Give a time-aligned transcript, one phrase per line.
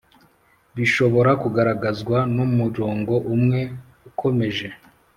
[0.75, 3.59] bishobora kugaragazwa n'umurongo umwe
[4.09, 4.67] ukomeje